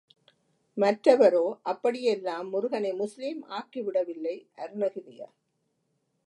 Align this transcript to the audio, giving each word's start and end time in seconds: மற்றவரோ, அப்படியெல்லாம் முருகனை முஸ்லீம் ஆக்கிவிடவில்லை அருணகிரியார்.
மற்றவரோ, 0.77 1.43
அப்படியெல்லாம் 1.61 2.49
முருகனை 2.49 2.93
முஸ்லீம் 2.93 3.45
ஆக்கிவிடவில்லை 3.49 4.35
அருணகிரியார். 4.57 5.35